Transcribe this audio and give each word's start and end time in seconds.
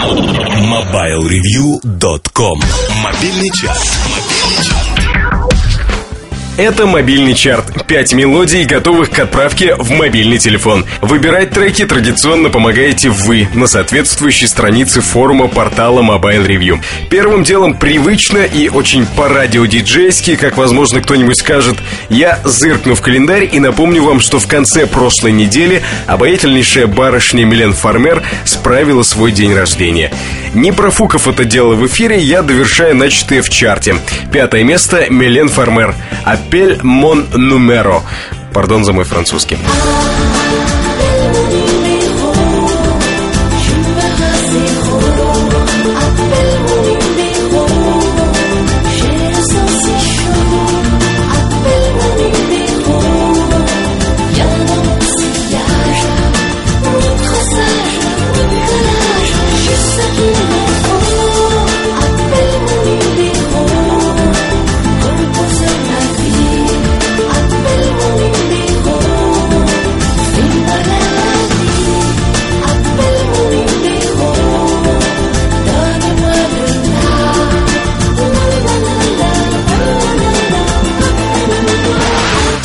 MobileReview.com 0.00 2.58
Мобильный 3.02 3.50
час. 3.50 4.19
Это 6.60 6.84
мобильный 6.84 7.32
чарт. 7.32 7.86
Пять 7.86 8.12
мелодий, 8.12 8.66
готовых 8.66 9.08
к 9.08 9.18
отправке 9.18 9.76
в 9.76 9.92
мобильный 9.92 10.36
телефон. 10.36 10.84
Выбирать 11.00 11.52
треки 11.52 11.86
традиционно 11.86 12.50
помогаете 12.50 13.08
вы 13.08 13.48
на 13.54 13.66
соответствующей 13.66 14.46
странице 14.46 15.00
форума 15.00 15.48
портала 15.48 16.02
Mobile 16.02 16.46
Review. 16.46 16.78
Первым 17.08 17.44
делом 17.44 17.78
привычно 17.78 18.40
и 18.44 18.68
очень 18.68 19.06
по 19.06 19.26
радио 19.26 19.64
диджейски, 19.64 20.36
как 20.36 20.58
возможно 20.58 21.00
кто-нибудь 21.00 21.38
скажет, 21.38 21.78
я 22.10 22.38
зыркну 22.44 22.94
в 22.94 23.00
календарь 23.00 23.48
и 23.50 23.58
напомню 23.58 24.02
вам, 24.02 24.20
что 24.20 24.38
в 24.38 24.46
конце 24.46 24.86
прошлой 24.86 25.32
недели 25.32 25.80
обаятельнейшая 26.06 26.86
барышня 26.86 27.46
Милен 27.46 27.72
Фармер 27.72 28.22
справила 28.44 29.02
свой 29.02 29.32
день 29.32 29.54
рождения. 29.54 30.12
Не 30.54 30.72
профукав 30.72 31.28
это 31.28 31.44
дело 31.44 31.74
в 31.74 31.86
эфире, 31.86 32.18
я 32.18 32.42
довершаю 32.42 32.96
начатое 32.96 33.40
в 33.40 33.48
чарте. 33.48 33.96
Пятое 34.32 34.64
место 34.64 35.06
Милен 35.08 35.48
Фармер. 35.48 35.94
Апель 36.24 36.80
Мон 36.82 37.26
Нумеро. 37.32 38.02
Пардон 38.52 38.84
за 38.84 38.92
мой 38.92 39.04
французский. 39.04 39.58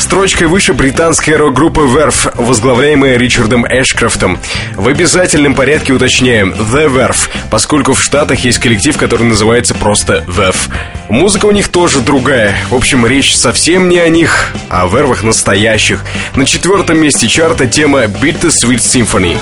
Строчкой 0.06 0.46
выше 0.46 0.72
британская 0.72 1.34
рок-группа 1.34 1.80
Verve, 1.80 2.30
возглавляемая 2.36 3.18
Ричардом 3.18 3.66
Эшкрафтом. 3.66 4.38
В 4.76 4.86
обязательном 4.86 5.56
порядке 5.56 5.92
уточняем 5.92 6.52
The 6.52 6.86
Verve, 6.86 7.28
поскольку 7.50 7.92
в 7.92 8.00
Штатах 8.00 8.38
есть 8.44 8.60
коллектив, 8.60 8.96
который 8.96 9.24
называется 9.24 9.74
просто 9.74 10.24
Verve. 10.28 10.70
Музыка 11.08 11.46
у 11.46 11.50
них 11.50 11.66
тоже 11.66 12.02
другая. 12.02 12.56
В 12.70 12.76
общем, 12.76 13.04
речь 13.04 13.34
совсем 13.34 13.88
не 13.88 13.98
о 13.98 14.08
них, 14.08 14.52
а 14.70 14.84
о 14.84 14.86
вервах 14.86 15.24
настоящих. 15.24 16.04
На 16.36 16.46
четвертом 16.46 17.00
месте 17.00 17.26
чарта 17.26 17.66
тема 17.66 18.04
Bitter 18.04 18.52
Sweet 18.52 18.78
Symphony. 18.78 19.36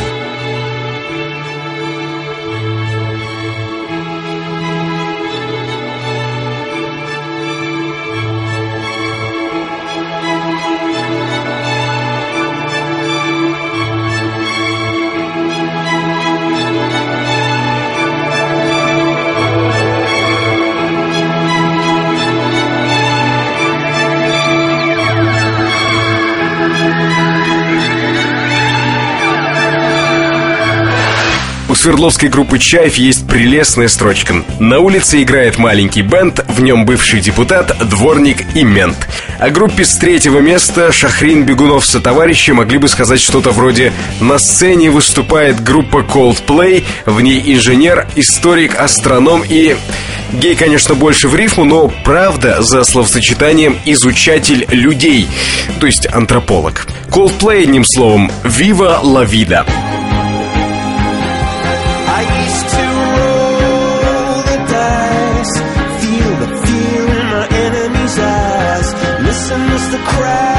У 31.74 31.76
Свердловской 31.76 32.28
группы 32.28 32.60
«Чайф» 32.60 32.94
есть 32.94 33.26
прелестная 33.26 33.88
строчка. 33.88 34.44
На 34.60 34.78
улице 34.78 35.20
играет 35.20 35.58
маленький 35.58 36.02
бенд, 36.02 36.38
в 36.46 36.62
нем 36.62 36.86
бывший 36.86 37.18
депутат, 37.18 37.76
дворник 37.88 38.44
и 38.54 38.62
мент. 38.62 39.08
О 39.40 39.50
группе 39.50 39.84
с 39.84 39.96
третьего 39.96 40.38
места 40.38 40.92
Шахрин 40.92 41.42
Бегунов 41.42 41.84
со 41.84 41.98
товарищи 41.98 42.52
могли 42.52 42.78
бы 42.78 42.86
сказать 42.86 43.20
что-то 43.20 43.50
вроде 43.50 43.92
«На 44.20 44.38
сцене 44.38 44.88
выступает 44.92 45.64
группа 45.64 46.06
Coldplay, 46.08 46.84
в 47.06 47.20
ней 47.20 47.42
инженер, 47.44 48.06
историк, 48.14 48.78
астроном 48.78 49.42
и...» 49.42 49.74
Гей, 50.32 50.54
конечно, 50.54 50.94
больше 50.94 51.26
в 51.26 51.34
рифму, 51.34 51.64
но 51.64 51.88
правда 52.04 52.62
за 52.62 52.84
словосочетанием 52.84 53.80
«изучатель 53.84 54.64
людей», 54.70 55.26
то 55.80 55.86
есть 55.86 56.06
антрополог. 56.06 56.86
Coldplay, 57.08 57.64
одним 57.64 57.84
словом, 57.84 58.30
«Viva 58.44 59.02
la 59.02 59.28
vida». 59.28 59.66
Listen 69.34 69.60
as 69.62 69.90
the 69.90 69.98
crowd 69.98 70.53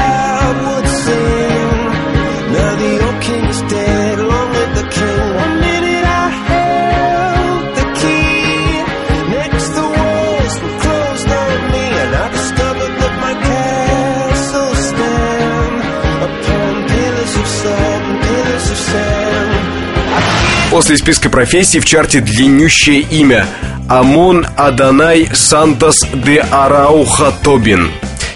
После 20.70 20.96
списка 20.96 21.30
профессий 21.30 21.80
в 21.80 21.84
чарте 21.84 22.20
длиннющее 22.20 23.00
имя 23.00 23.46
Амон 23.88 24.46
Аданай 24.56 25.28
Сантос 25.32 26.04
де 26.12 26.40
Арауха 26.40 27.32
Тобин. 27.42 27.90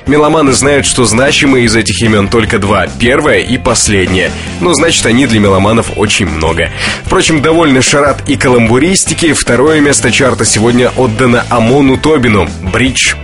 Меломаны 0.07 0.53
знают, 0.53 0.87
что 0.87 1.05
значимые 1.05 1.67
из 1.67 1.77
этих 1.77 2.03
имен 2.03 2.29
только 2.29 2.59
два. 2.59 2.87
Первое 2.99 3.39
и 3.39 3.59
последнее. 3.59 4.31
Но 4.61 4.75
значит, 4.75 5.07
они 5.07 5.27
для 5.27 5.39
меломанов 5.39 5.93
очень 5.97 6.27
много. 6.27 6.71
Впрочем, 7.05 7.43
довольно 7.43 7.83
шарат 7.83 8.29
и 8.29 8.37
каламбуристики. 8.37 9.33
Второе 9.33 9.81
место 9.81 10.11
чарта 10.11 10.45
сегодня 10.45 10.91
отдано 10.97 11.45
Амону 11.49 11.97
Тобину. 11.97 12.49
Бридж. 12.73 13.15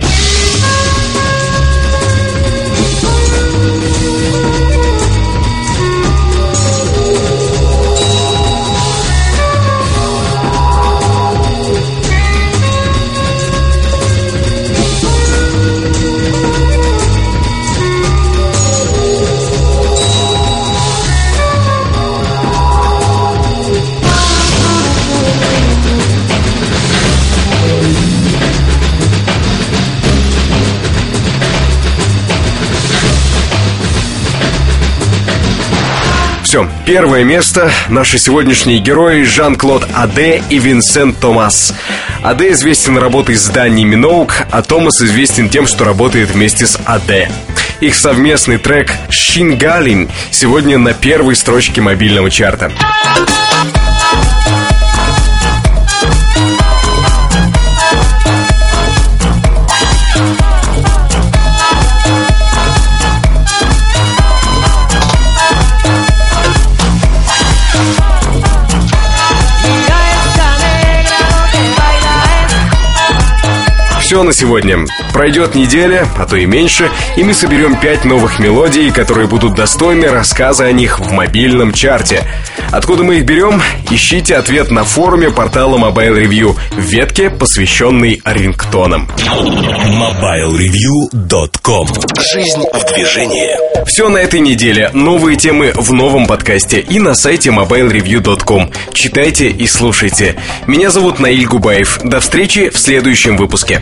Все, 36.47 36.65
первое 36.85 37.25
место 37.25 37.69
наши 37.89 38.17
сегодняшние 38.17 38.79
герои 38.79 39.23
Жан-Клод 39.23 39.85
Аде 39.93 40.41
и 40.49 40.59
Винсент 40.59 41.19
Томас. 41.19 41.73
Аде 42.23 42.53
известен 42.53 42.97
работой 42.97 43.35
с 43.35 43.49
Данни 43.49 43.83
Миноук, 43.83 44.43
а 44.49 44.61
Томас 44.61 45.01
известен 45.01 45.49
тем, 45.49 45.67
что 45.67 45.83
работает 45.83 46.29
вместе 46.29 46.65
с 46.65 46.79
Аде. 46.85 47.29
Их 47.81 47.95
совместный 47.95 48.59
трек 48.59 48.93
«Шингалин» 49.09 50.09
сегодня 50.31 50.77
на 50.77 50.93
первой 50.93 51.35
строчке 51.35 51.81
мобильного 51.81 52.29
чарта. 52.29 52.71
Все 74.07 74.23
на 74.23 74.31
сегодня. 74.31 74.85
Пройдет 75.11 75.53
неделя, 75.53 76.07
а 76.17 76.25
то 76.25 76.37
и 76.37 76.45
меньше, 76.45 76.89
и 77.17 77.25
мы 77.25 77.33
соберем 77.33 77.77
пять 77.77 78.05
новых 78.05 78.39
мелодий, 78.39 78.89
которые 78.89 79.27
будут 79.27 79.55
достойны 79.55 80.07
рассказа 80.07 80.63
о 80.63 80.71
них 80.71 81.01
в 81.01 81.11
мобильном 81.11 81.73
чарте. 81.73 82.23
Откуда 82.71 83.03
мы 83.03 83.17
их 83.17 83.25
берем? 83.25 83.61
Ищите 83.91 84.37
ответ 84.37 84.71
на 84.71 84.85
форуме 84.85 85.29
портала 85.29 85.77
Mobile 85.77 86.23
Review 86.23 86.55
в 86.71 86.79
ветке, 86.79 87.29
посвященной 87.29 88.21
рингтонам. 88.23 89.09
MobileReview.com 89.17 91.87
Жизнь 92.31 92.63
в 92.73 92.93
движении. 92.93 93.57
Все 93.85 94.07
на 94.07 94.19
этой 94.19 94.39
неделе. 94.39 94.89
Новые 94.93 95.35
темы 95.37 95.73
в 95.75 95.91
новом 95.91 96.27
подкасте 96.27 96.79
и 96.79 96.99
на 96.99 97.13
сайте 97.13 97.49
mobilereview.com. 97.49 98.71
Читайте 98.93 99.49
и 99.49 99.67
слушайте. 99.67 100.37
Меня 100.65 100.91
зовут 100.91 101.19
Наиль 101.19 101.45
Губаев. 101.45 101.99
До 102.03 102.21
встречи 102.21 102.69
в 102.69 102.77
следующем 102.77 103.35
выпуске. 103.35 103.81